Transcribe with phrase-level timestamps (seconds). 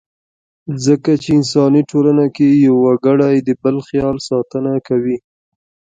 [0.85, 5.17] ځکه چې انساني ټولنه کې يو وګړی د بل خیال ساتنه کوي.